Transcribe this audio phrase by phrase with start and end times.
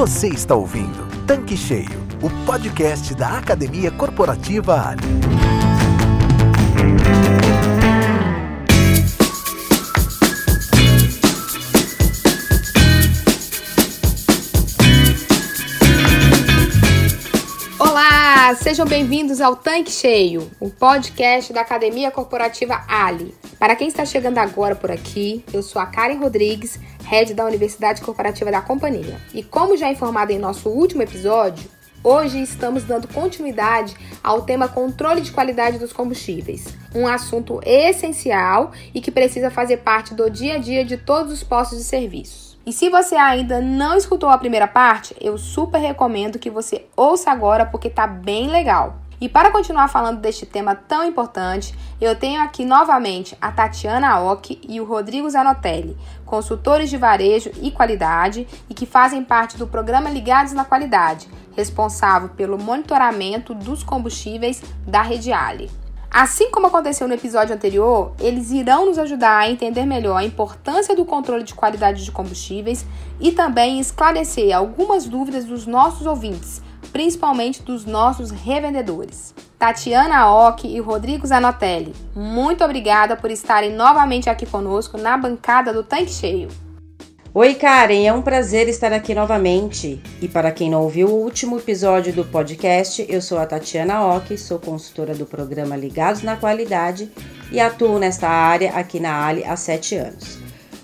[0.00, 5.39] Você está ouvindo Tanque Cheio, o podcast da Academia Corporativa Ali.
[18.50, 23.32] Olá, sejam bem-vindos ao Tanque Cheio, o podcast da Academia Corporativa Ali.
[23.60, 28.02] Para quem está chegando agora por aqui, eu sou a Karen Rodrigues, head da Universidade
[28.02, 29.20] Corporativa da Companhia.
[29.32, 31.70] E como já informado em nosso último episódio,
[32.02, 39.00] hoje estamos dando continuidade ao tema controle de qualidade dos combustíveis, um assunto essencial e
[39.00, 42.49] que precisa fazer parte do dia a dia de todos os postos de serviço.
[42.66, 47.30] E se você ainda não escutou a primeira parte, eu super recomendo que você ouça
[47.30, 48.96] agora porque tá bem legal.
[49.20, 54.58] E para continuar falando deste tema tão importante, eu tenho aqui novamente a Tatiana Ock
[54.66, 60.08] e o Rodrigo Zanotelli, consultores de varejo e qualidade e que fazem parte do programa
[60.08, 65.70] Ligados na Qualidade, responsável pelo monitoramento dos combustíveis da Rede Ali.
[66.10, 70.96] Assim como aconteceu no episódio anterior, eles irão nos ajudar a entender melhor a importância
[70.96, 72.84] do controle de qualidade de combustíveis
[73.20, 79.34] e também esclarecer algumas dúvidas dos nossos ouvintes principalmente dos nossos revendedores.
[79.58, 85.82] Tatiana Ock e Rodrigo Zanotelli, muito obrigada por estarem novamente aqui conosco na bancada do
[85.82, 86.48] Tanque Cheio.
[87.32, 90.02] Oi, Karen, é um prazer estar aqui novamente.
[90.20, 94.36] E para quem não ouviu o último episódio do podcast, eu sou a Tatiana Ock,
[94.36, 97.08] sou consultora do programa Ligados na Qualidade
[97.52, 100.40] e atuo nesta área aqui na Ali há sete anos.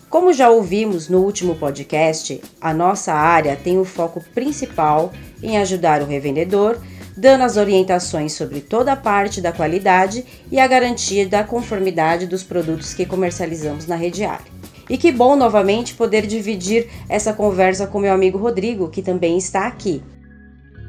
[0.08, 6.00] Como já ouvimos no último podcast, a nossa área tem o foco principal em ajudar
[6.00, 6.78] o revendedor,
[7.17, 12.44] dando as orientações sobre toda a parte da qualidade e a garantia da conformidade dos
[12.44, 14.55] produtos que comercializamos na rede área.
[14.89, 19.67] E que bom novamente poder dividir essa conversa com meu amigo Rodrigo, que também está
[19.67, 20.03] aqui.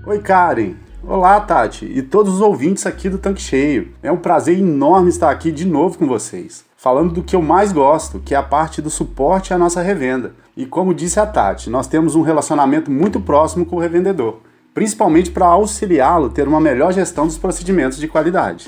[0.05, 0.75] Oi, Karen.
[1.03, 3.93] Olá, Tati, e todos os ouvintes aqui do Tanque Cheio.
[4.01, 7.71] É um prazer enorme estar aqui de novo com vocês, falando do que eu mais
[7.71, 10.33] gosto, que é a parte do suporte à nossa revenda.
[10.55, 14.39] E como disse a Tati, nós temos um relacionamento muito próximo com o revendedor,
[14.73, 18.67] principalmente para auxiliá-lo ter uma melhor gestão dos procedimentos de qualidade.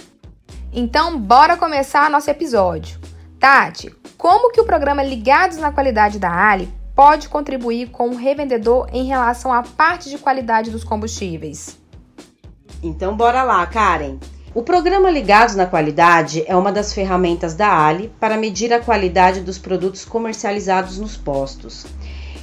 [0.71, 2.99] Então, bora começar nosso episódio.
[3.39, 8.89] Tati, como que o programa Ligados na Qualidade da Ali pode contribuir com o revendedor
[8.91, 11.77] em relação à parte de qualidade dos combustíveis?
[12.83, 14.17] Então, bora lá, Karen.
[14.53, 19.39] O programa Ligados na Qualidade é uma das ferramentas da Ali para medir a qualidade
[19.39, 21.85] dos produtos comercializados nos postos.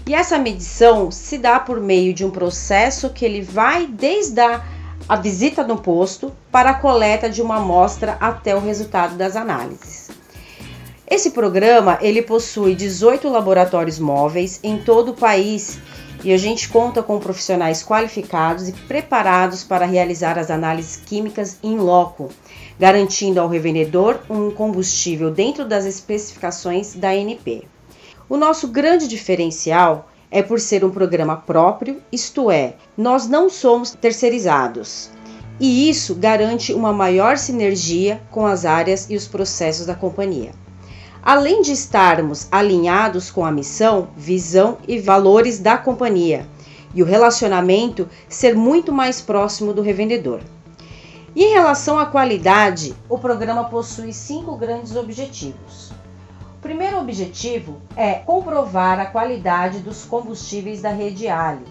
[0.07, 4.65] E essa medição se dá por meio de um processo que ele vai desde a,
[5.07, 10.06] a visita no posto para a coleta de uma amostra até o resultado das análises.
[11.09, 15.79] Esse programa ele possui 18 laboratórios móveis em todo o país
[16.25, 21.79] e a gente conta com profissionais qualificados e preparados para realizar as análises químicas em
[21.79, 22.29] loco,
[22.77, 27.63] garantindo ao revendedor um combustível dentro das especificações da ANP.
[28.29, 33.93] O nosso grande diferencial é por ser um programa próprio, isto é, nós não somos
[33.93, 35.09] terceirizados.
[35.61, 40.66] E isso garante uma maior sinergia com as áreas e os processos da companhia.
[41.27, 46.47] Além de estarmos alinhados com a missão, visão e valores da companhia,
[46.95, 50.39] e o relacionamento ser muito mais próximo do revendedor.
[51.35, 55.91] E em relação à qualidade, o programa possui cinco grandes objetivos.
[56.59, 61.67] O primeiro objetivo é comprovar a qualidade dos combustíveis da rede Ali.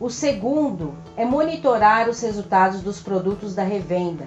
[0.00, 4.26] O segundo é monitorar os resultados dos produtos da revenda,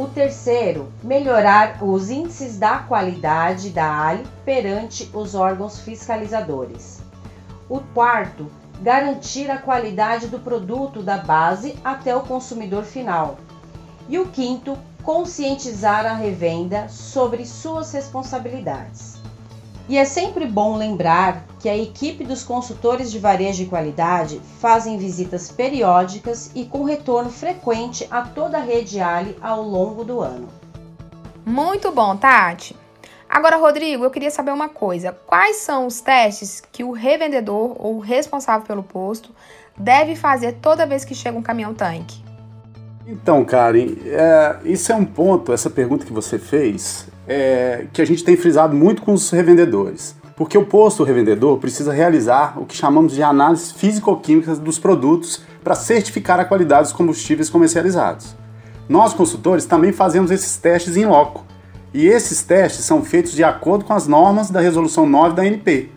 [0.00, 7.02] o terceiro, melhorar os índices da qualidade da Ali perante os órgãos fiscalizadores.
[7.68, 8.50] O quarto,
[8.80, 13.36] garantir a qualidade do produto da base até o consumidor final.
[14.08, 19.19] E o quinto, conscientizar a revenda sobre suas responsabilidades.
[19.90, 24.96] E é sempre bom lembrar que a equipe dos consultores de varejo de qualidade fazem
[24.96, 30.48] visitas periódicas e com retorno frequente a toda a rede Ali ao longo do ano.
[31.44, 32.76] Muito bom, Tati.
[33.28, 37.98] Agora, Rodrigo, eu queria saber uma coisa: quais são os testes que o revendedor ou
[37.98, 39.34] responsável pelo posto
[39.76, 42.22] deve fazer toda vez que chega um caminhão tanque?
[43.08, 48.04] Então, Karen, é, isso é um ponto, essa pergunta que você fez, é, que a
[48.04, 50.16] gente tem frisado muito com os revendedores.
[50.36, 55.74] Porque o posto revendedor precisa realizar o que chamamos de análises físico-químicas dos produtos para
[55.74, 58.34] certificar a qualidade dos combustíveis comercializados.
[58.88, 61.44] Nós, consultores, também fazemos esses testes em loco.
[61.92, 65.90] E esses testes são feitos de acordo com as normas da Resolução 9 da ANP,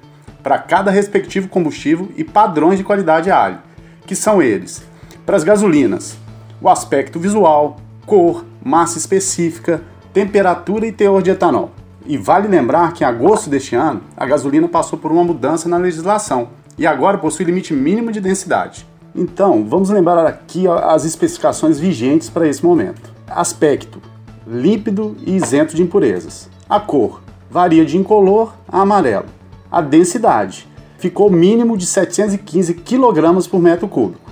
[0.44, 3.58] para cada respectivo combustível e padrões de qualidade ALI,
[4.06, 4.84] que são eles:
[5.26, 6.18] para as gasolinas,
[6.62, 9.82] o aspecto visual, cor, massa específica,
[10.14, 11.72] temperatura e teor de etanol.
[12.06, 15.78] E vale lembrar que em agosto deste ano, a gasolina passou por uma mudança na
[15.78, 18.86] legislação e agora possui limite mínimo de densidade.
[19.16, 23.14] Então, vamos lembrar aqui as especificações vigentes para esse momento.
[23.28, 24.02] Aspecto:
[24.46, 26.50] límpido e isento de impurezas.
[26.70, 29.26] A cor varia de incolor a amarelo.
[29.72, 30.68] A densidade
[30.98, 34.32] ficou mínimo de 715 kg por metro cúbico.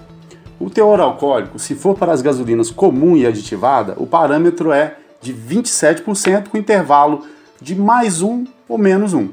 [0.59, 5.33] O teor alcoólico, se for para as gasolinas comum e aditivada, o parâmetro é de
[5.33, 7.25] 27% com intervalo
[7.61, 9.29] de mais um ou menos um.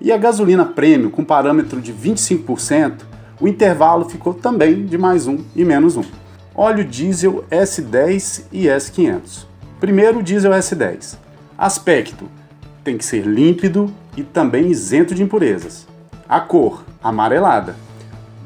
[0.00, 3.02] E a gasolina premium com parâmetro de 25%,
[3.40, 6.04] o intervalo ficou também de mais um e menos um.
[6.54, 9.46] Óleo diesel S10 e S500.
[9.78, 11.16] Primeiro, diesel S10.
[11.56, 12.28] Aspecto:
[12.82, 15.86] tem que ser límpido e também isento de impurezas.
[16.28, 17.76] A cor: amarelada.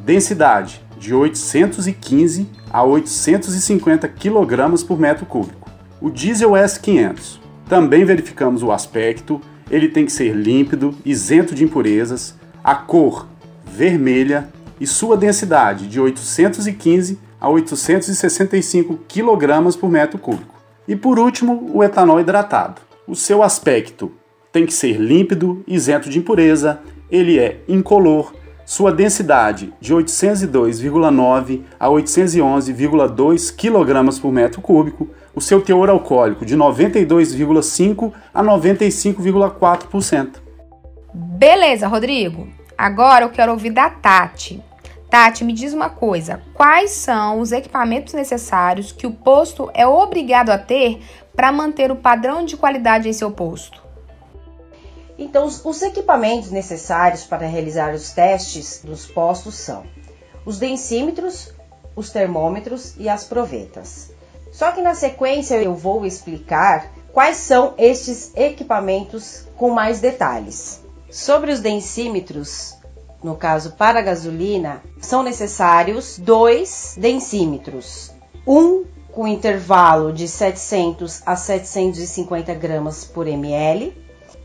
[0.04, 5.61] Densidade: de 815 a 850 kg por metro cúbico.
[6.02, 7.38] O diesel S500.
[7.68, 9.40] Também verificamos o aspecto,
[9.70, 13.28] ele tem que ser límpido, isento de impurezas, a cor
[13.64, 14.48] vermelha
[14.80, 20.56] e sua densidade de 815 a 865 kg por metro cúbico.
[20.88, 22.80] E por último, o etanol hidratado.
[23.06, 24.10] O seu aspecto
[24.50, 28.34] tem que ser límpido, isento de impureza, ele é incolor,
[28.64, 36.56] sua densidade de 802,9 a 811,2 kg por metro cúbico, o seu teor alcoólico de
[36.56, 40.36] 92,5 a 95,4%.
[41.12, 42.48] Beleza, Rodrigo.
[42.76, 44.62] Agora eu quero ouvir da Tati.
[45.10, 50.50] Tati, me diz uma coisa: quais são os equipamentos necessários que o posto é obrigado
[50.50, 51.02] a ter
[51.36, 53.82] para manter o padrão de qualidade em seu posto?
[55.18, 59.84] Então, os, os equipamentos necessários para realizar os testes dos postos são
[60.44, 61.52] os densímetros,
[61.94, 64.11] os termômetros e as provetas.
[64.52, 70.82] Só que na sequência eu vou explicar quais são estes equipamentos com mais detalhes.
[71.10, 72.76] Sobre os densímetros,
[73.24, 78.12] no caso para a gasolina, são necessários dois densímetros.
[78.46, 83.96] Um com intervalo de 700 a 750 gramas por ml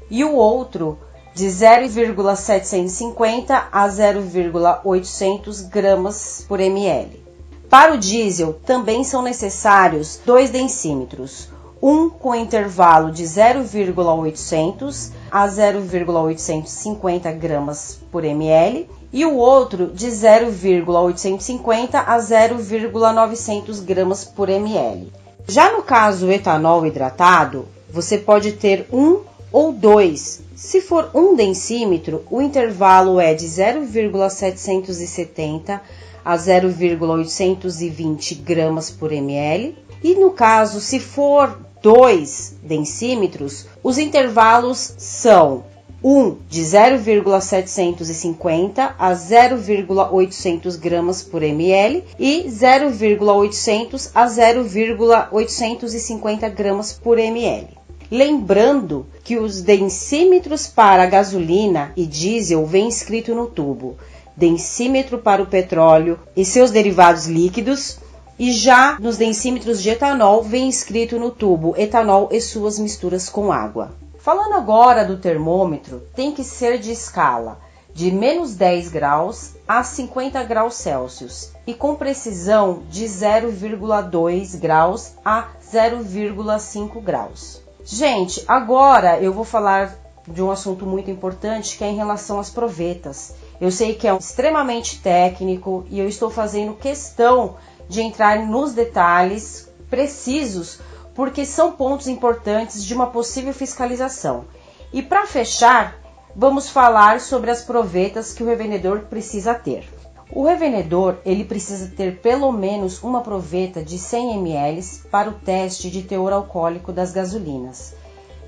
[0.09, 0.97] e o outro
[1.33, 7.26] de 0,750 a 0,800 gramas por ml.
[7.69, 11.49] Para o diesel, também são necessários dois densímetros,
[11.81, 21.99] um com intervalo de 0,800 a 0,850 gramas por ml e o outro de 0,850
[21.99, 25.11] a 0,900 gramas por ml.
[25.45, 29.19] Já no caso etanol hidratado, você pode ter um
[29.51, 30.43] ou 2.
[30.55, 35.81] Se for 1 densímetro, o intervalo é de 0,770
[36.27, 39.77] a 0,820 gramas por ml.
[40.03, 45.63] E no caso, se for 2 densímetros, os intervalos são
[46.03, 57.69] 1 de 0,750 a 0,800 gramas por ml e 0,800 a 0,850 gramas por ml.
[58.11, 63.95] Lembrando que os densímetros para gasolina e diesel vem escrito no tubo,
[64.37, 67.97] densímetro para o petróleo e seus derivados líquidos,
[68.37, 73.51] e já nos densímetros de etanol vem escrito no tubo etanol e suas misturas com
[73.51, 73.91] água.
[74.19, 77.59] Falando agora do termômetro, tem que ser de escala
[77.97, 85.47] de menos 10 graus a 50 graus Celsius e com precisão de 0,2 graus a
[85.73, 87.59] 0,5 graus.
[87.83, 92.49] Gente, agora eu vou falar de um assunto muito importante que é em relação às
[92.49, 93.33] provetas.
[93.61, 97.55] Eu sei que é extremamente técnico e eu estou fazendo questão
[97.87, 100.79] de entrar nos detalhes precisos
[101.15, 104.45] porque são pontos importantes de uma possível fiscalização.
[104.93, 105.95] E para fechar,
[106.35, 109.87] vamos falar sobre as provetas que o revendedor precisa ter.
[110.29, 115.89] O revendedor ele precisa ter pelo menos uma proveta de 100 ml para o teste
[115.89, 117.95] de teor alcoólico das gasolinas.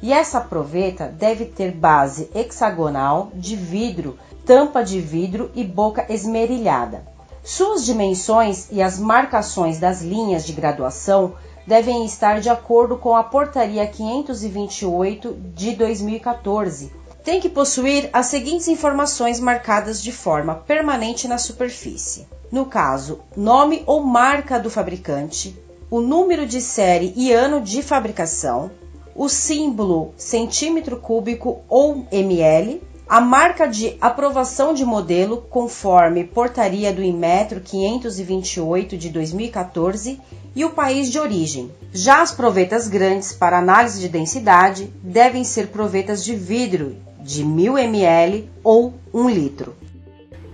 [0.01, 7.05] E essa proveta deve ter base hexagonal de vidro, tampa de vidro e boca esmerilhada.
[7.43, 11.33] Suas dimensões e as marcações das linhas de graduação
[11.65, 18.67] devem estar de acordo com a Portaria 528 de 2014 tem que possuir as seguintes
[18.67, 22.27] informações marcadas de forma permanente na superfície.
[22.51, 25.55] No caso, nome ou marca do fabricante,
[25.91, 28.71] o número de série e ano de fabricação,
[29.19, 37.03] o símbolo centímetro cúbico ou ml, a marca de aprovação de modelo conforme portaria do
[37.03, 40.21] Inmetro 528 de 2014
[40.55, 41.69] e o país de origem.
[41.91, 47.77] Já as provetas grandes para análise de densidade devem ser provetas de vidro de 1000
[47.77, 49.75] ml ou 1 litro.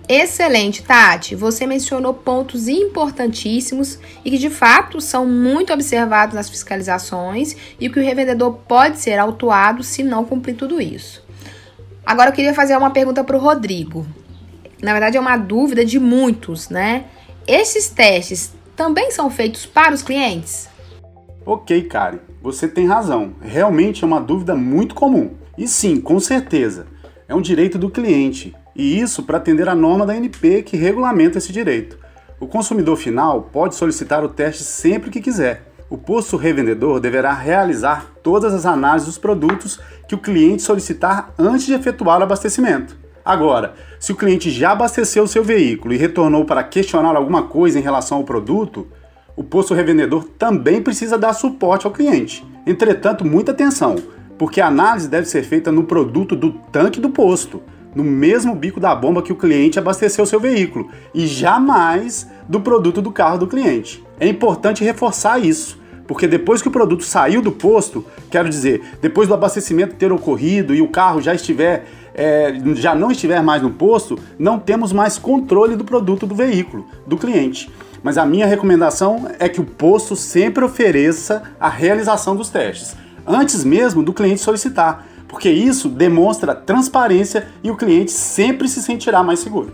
[0.08, 1.34] Excelente, Tati.
[1.34, 7.98] Você mencionou pontos importantíssimos e que de fato são muito observados nas fiscalizações e que
[7.98, 11.24] o revendedor pode ser autuado se não cumprir tudo isso.
[12.04, 14.06] Agora eu queria fazer uma pergunta para o Rodrigo.
[14.80, 17.06] Na verdade, é uma dúvida de muitos, né?
[17.48, 20.68] Esses testes também são feitos para os clientes?
[21.44, 23.34] Ok, Karen, você tem razão.
[23.40, 25.34] Realmente é uma dúvida muito comum.
[25.58, 26.86] E sim, com certeza,
[27.26, 31.38] é um direito do cliente e isso para atender a norma da NP que regulamenta
[31.38, 31.98] esse direito.
[32.38, 35.72] O consumidor final pode solicitar o teste sempre que quiser.
[35.88, 41.64] O posto revendedor deverá realizar todas as análises dos produtos que o cliente solicitar antes
[41.64, 42.96] de efetuar o abastecimento.
[43.24, 47.78] Agora, se o cliente já abasteceu o seu veículo e retornou para questionar alguma coisa
[47.78, 48.86] em relação ao produto,
[49.34, 52.44] o posto revendedor também precisa dar suporte ao cliente.
[52.66, 53.96] Entretanto, muita atenção,
[54.36, 57.62] porque a análise deve ser feita no produto do tanque do posto
[57.94, 63.00] no mesmo bico da bomba que o cliente abasteceu seu veículo e jamais do produto
[63.00, 64.04] do carro do cliente.
[64.20, 69.28] É importante reforçar isso, porque depois que o produto saiu do posto, quero dizer, depois
[69.28, 73.70] do abastecimento ter ocorrido e o carro já estiver é, já não estiver mais no
[73.70, 77.70] posto, não temos mais controle do produto do veículo, do cliente.
[78.02, 83.64] Mas a minha recomendação é que o posto sempre ofereça a realização dos testes, antes
[83.64, 89.40] mesmo do cliente solicitar, porque isso demonstra transparência e o cliente sempre se sentirá mais
[89.40, 89.72] seguro.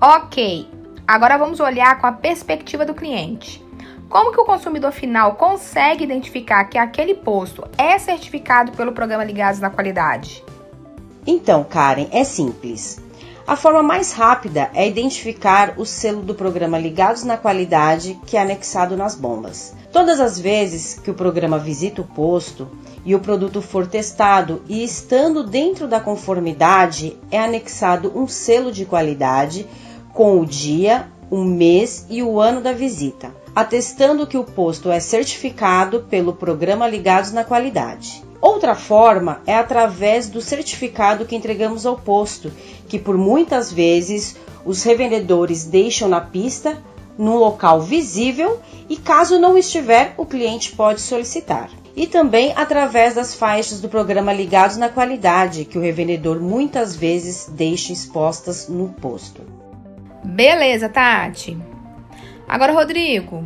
[0.00, 0.68] Ok,
[1.06, 3.64] agora vamos olhar com a perspectiva do cliente.
[4.08, 9.60] Como que o consumidor final consegue identificar que aquele posto é certificado pelo programa Ligados
[9.60, 10.44] na Qualidade?
[11.26, 13.02] Então, Karen, é simples.
[13.46, 18.42] A forma mais rápida é identificar o selo do programa Ligados na Qualidade que é
[18.42, 19.72] anexado nas bombas.
[19.92, 22.68] Todas as vezes que o programa visita o posto,
[23.04, 28.84] e o produto for testado e estando dentro da conformidade, é anexado um selo de
[28.84, 29.64] qualidade
[30.12, 34.98] com o dia, o mês e o ano da visita, atestando que o posto é
[34.98, 38.24] certificado pelo programa Ligados na Qualidade.
[38.46, 42.52] Outra forma é através do certificado que entregamos ao posto,
[42.88, 46.80] que por muitas vezes os revendedores deixam na pista,
[47.18, 53.34] num local visível e caso não estiver, o cliente pode solicitar e também através das
[53.34, 59.42] faixas do programa ligados na qualidade, que o revendedor muitas vezes deixa expostas no posto.
[60.22, 61.58] Beleza, Tati.
[62.46, 63.44] Agora, Rodrigo,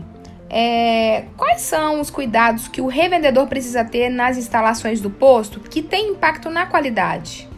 [0.50, 5.80] é, quais são os cuidados que o revendedor precisa ter nas instalações do posto que
[5.80, 7.48] tem impacto na qualidade?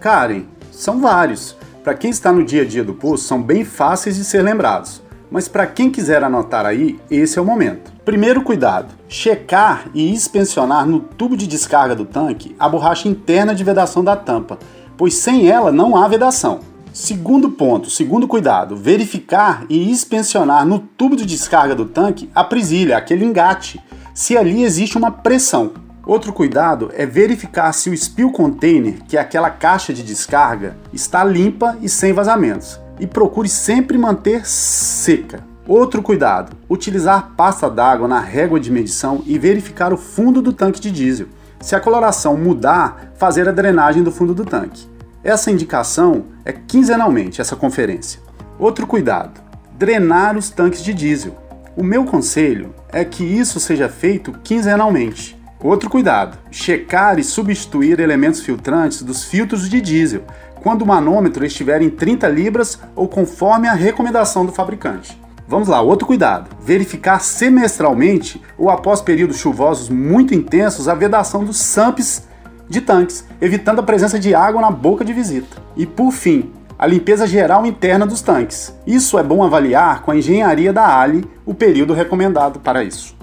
[0.00, 1.56] Karen, são vários.
[1.84, 5.00] Para quem está no dia a dia do posto, são bem fáceis de ser lembrados.
[5.30, 7.92] Mas para quem quiser anotar aí, esse é o momento.
[8.04, 13.62] Primeiro cuidado: checar e inspecionar no tubo de descarga do tanque a borracha interna de
[13.62, 14.58] vedação da tampa,
[14.96, 16.58] pois sem ela não há vedação.
[16.92, 22.96] Segundo ponto, segundo cuidado, verificar e inspecionar no tubo de descarga do tanque a presilha,
[22.96, 23.80] aquele engate,
[24.12, 25.72] se ali existe uma pressão.
[26.04, 31.22] Outro cuidado é verificar se o spill container, que é aquela caixa de descarga, está
[31.22, 32.80] limpa e sem vazamentos.
[32.98, 35.44] E procure sempre manter seca.
[35.68, 40.80] Outro cuidado: utilizar pasta d'água na régua de medição e verificar o fundo do tanque
[40.80, 41.28] de diesel.
[41.60, 44.89] Se a coloração mudar, fazer a drenagem do fundo do tanque.
[45.22, 48.20] Essa indicação é quinzenalmente essa conferência.
[48.58, 49.40] Outro cuidado:
[49.76, 51.36] drenar os tanques de diesel.
[51.76, 55.38] O meu conselho é que isso seja feito quinzenalmente.
[55.62, 60.22] Outro cuidado: checar e substituir elementos filtrantes dos filtros de diesel
[60.62, 65.20] quando o manômetro estiver em 30 libras ou conforme a recomendação do fabricante.
[65.46, 71.58] Vamos lá, outro cuidado: verificar semestralmente ou após períodos chuvosos muito intensos a vedação dos
[71.58, 72.29] SAMPs
[72.70, 75.56] de tanques, evitando a presença de água na boca de visita.
[75.76, 78.74] E por fim, a limpeza geral interna dos tanques.
[78.86, 83.16] Isso é bom avaliar com a engenharia da Ali o período recomendado para isso.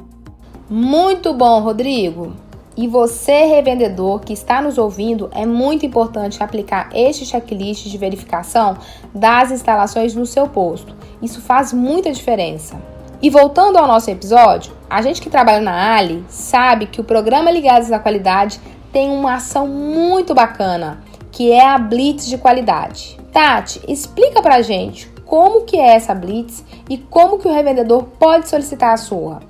[0.70, 2.34] Muito bom, Rodrigo.
[2.76, 8.78] E você, revendedor que está nos ouvindo, é muito importante aplicar este checklist de verificação
[9.16, 10.94] das instalações no seu posto.
[11.22, 12.76] Isso faz muita diferença.
[13.20, 17.50] E voltando ao nosso episódio, a gente que trabalha na Ali sabe que o programa
[17.50, 23.20] Ligados à Qualidade tem uma ação muito bacana, que é a Blitz de qualidade.
[23.32, 28.50] Tati, explica pra gente como que é essa Blitz e como que o revendedor pode
[28.50, 29.42] solicitar a sua.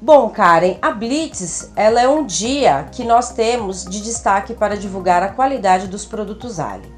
[0.00, 5.22] Bom, Karen, a Blitz ela é um dia que nós temos de destaque para divulgar
[5.22, 6.92] a qualidade dos produtos Ali.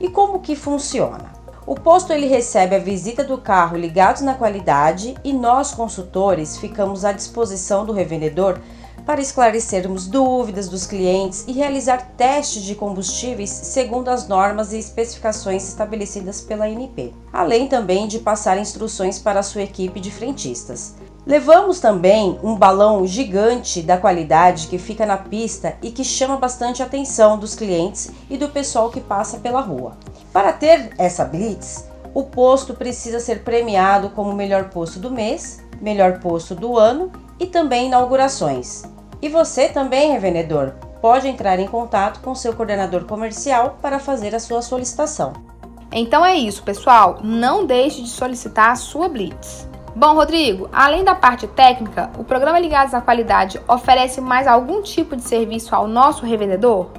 [0.00, 1.30] E como que funciona?
[1.66, 7.04] O posto ele recebe a visita do carro ligados na qualidade e nós consultores ficamos
[7.04, 8.58] à disposição do revendedor
[9.04, 15.68] para esclarecermos dúvidas dos clientes e realizar testes de combustíveis segundo as normas e especificações
[15.68, 20.94] estabelecidas pela ANP, além também de passar instruções para a sua equipe de frentistas.
[21.26, 26.82] Levamos também um balão gigante da qualidade que fica na pista e que chama bastante
[26.82, 29.96] a atenção dos clientes e do pessoal que passa pela rua.
[30.32, 36.20] Para ter essa blitz, o posto precisa ser premiado como melhor posto do mês, melhor
[36.20, 38.84] posto do ano e também inaugurações.
[39.22, 44.40] E você também, revendedor, pode entrar em contato com seu coordenador comercial para fazer a
[44.40, 45.32] sua solicitação.
[45.92, 47.18] Então é isso, pessoal.
[47.22, 49.68] Não deixe de solicitar a sua Blitz.
[49.94, 55.16] Bom, Rodrigo, além da parte técnica, o programa Ligados à Qualidade oferece mais algum tipo
[55.16, 56.90] de serviço ao nosso revendedor?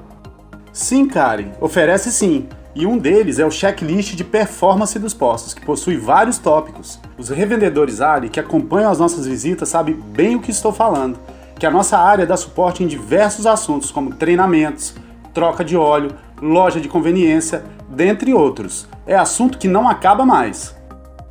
[0.73, 2.50] Sim, Karen, oferece sim.
[2.73, 6.99] E um deles é o checklist de performance dos postos, que possui vários tópicos.
[7.17, 11.19] Os revendedores Ali que acompanham as nossas visitas sabem bem o que estou falando,
[11.59, 14.95] que a nossa área dá suporte em diversos assuntos, como treinamentos,
[15.33, 18.87] troca de óleo, loja de conveniência, dentre outros.
[19.05, 20.73] É assunto que não acaba mais.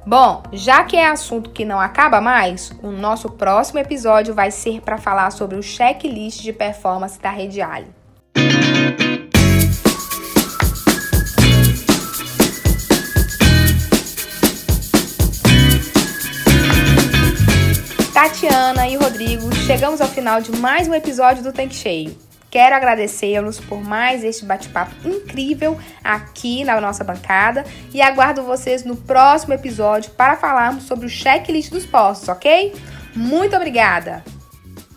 [0.06, 4.80] Bom, já que é assunto que não acaba mais, o nosso próximo episódio vai ser
[4.82, 8.00] para falar sobre o checklist de performance da Rede Ali.
[18.21, 22.15] Tatiana e Rodrigo, chegamos ao final de mais um episódio do Tanque Cheio.
[22.50, 28.95] Quero agradecê-los por mais este bate-papo incrível aqui na nossa bancada e aguardo vocês no
[28.95, 32.75] próximo episódio para falarmos sobre o checklist dos postos, ok?
[33.17, 34.23] Muito obrigada!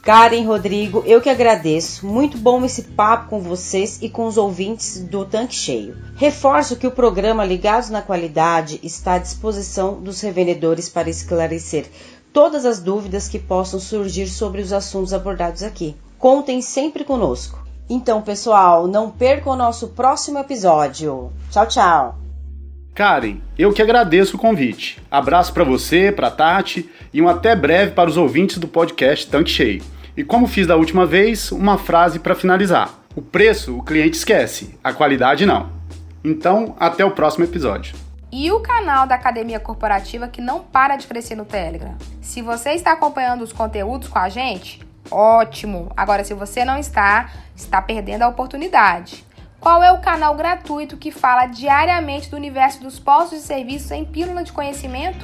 [0.01, 2.06] Karen, Rodrigo, eu que agradeço.
[2.06, 5.96] Muito bom esse papo com vocês e com os ouvintes do Tanque Cheio.
[6.18, 11.90] Reforço que o programa Ligados na Qualidade está à disposição dos revendedores para esclarecer
[12.33, 15.96] todas as dúvidas que possam surgir sobre os assuntos abordados aqui.
[16.17, 17.63] Contem sempre conosco.
[17.87, 21.31] Então, pessoal, não percam o nosso próximo episódio.
[21.51, 22.15] Tchau, tchau.
[22.96, 25.01] Karen, eu que agradeço o convite.
[25.09, 29.50] Abraço para você, para Tati e um até breve para os ouvintes do podcast Tanque
[29.50, 29.83] Cheio.
[30.15, 32.93] E como fiz da última vez, uma frase para finalizar.
[33.15, 35.69] O preço o cliente esquece, a qualidade não.
[36.24, 38.02] Então, até o próximo episódio.
[38.35, 41.96] E o canal da Academia Corporativa que não para de crescer no Telegram.
[42.19, 45.91] Se você está acompanhando os conteúdos com a gente, Ótimo!
[45.96, 49.24] Agora, se você não está, está perdendo a oportunidade.
[49.59, 54.03] Qual é o canal gratuito que fala diariamente do universo dos postos de serviços em
[54.03, 55.24] pílula de conhecimento?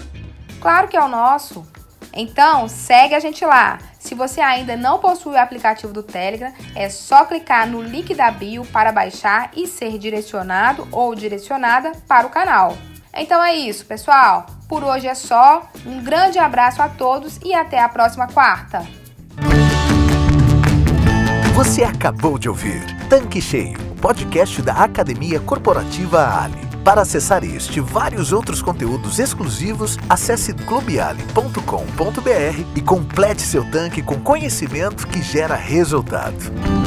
[0.62, 1.68] Claro que é o nosso.
[2.14, 3.80] Então, segue a gente lá.
[3.98, 8.30] Se você ainda não possui o aplicativo do Telegram, é só clicar no link da
[8.30, 12.78] bio para baixar e ser direcionado ou direcionada para o canal.
[13.14, 14.46] Então é isso, pessoal.
[14.68, 15.64] Por hoje é só.
[15.86, 18.86] Um grande abraço a todos e até a próxima quarta.
[21.54, 26.70] Você acabou de ouvir Tanque Cheio, podcast da Academia Corporativa Ali.
[26.86, 31.60] Para acessar este e vários outros conteúdos exclusivos, acesse clubeali.com.br
[32.76, 36.79] e complete seu tanque com conhecimento que gera resultado.